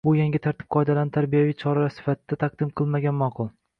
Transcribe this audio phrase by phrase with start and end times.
[0.07, 3.53] Bu yangi tartib-qoidalarni tarbiyaviy choralar sifatida taqdim qilmagan ma’qul.